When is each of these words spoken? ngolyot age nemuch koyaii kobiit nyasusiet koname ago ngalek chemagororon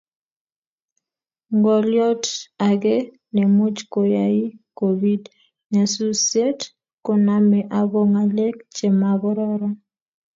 ngolyot 1.57 2.23
age 2.69 2.95
nemuch 3.33 3.79
koyaii 3.93 4.47
kobiit 4.77 5.23
nyasusiet 5.71 6.59
koname 7.05 7.59
ago 7.79 8.01
ngalek 8.11 8.55
chemagororon 8.75 9.73